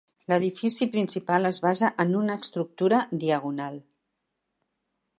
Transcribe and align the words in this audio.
L'edifici 0.31 0.87
principal 0.95 1.51
es 1.51 1.59
basa 1.67 1.91
en 2.05 2.17
una 2.23 2.39
estructura 2.45 3.05
diagonal. 3.25 3.81